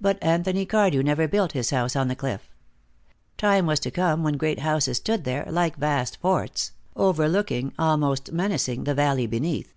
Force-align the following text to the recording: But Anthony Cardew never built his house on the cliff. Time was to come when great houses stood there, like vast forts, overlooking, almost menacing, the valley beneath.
But 0.00 0.22
Anthony 0.22 0.64
Cardew 0.64 1.02
never 1.02 1.26
built 1.26 1.50
his 1.50 1.70
house 1.70 1.96
on 1.96 2.06
the 2.06 2.14
cliff. 2.14 2.48
Time 3.36 3.66
was 3.66 3.80
to 3.80 3.90
come 3.90 4.22
when 4.22 4.36
great 4.36 4.60
houses 4.60 4.98
stood 4.98 5.24
there, 5.24 5.44
like 5.50 5.74
vast 5.74 6.18
forts, 6.18 6.70
overlooking, 6.94 7.72
almost 7.76 8.30
menacing, 8.30 8.84
the 8.84 8.94
valley 8.94 9.26
beneath. 9.26 9.74